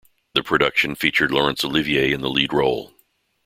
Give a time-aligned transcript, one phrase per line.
[0.33, 2.91] The production featured Laurence Olivier in the lead role.